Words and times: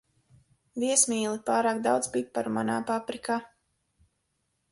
Viesmīli, 0.83 1.41
pārāk 1.49 1.83
daudz 1.87 2.09
piparu 2.15 2.55
manā 2.57 2.77
paprikā. 2.87 3.39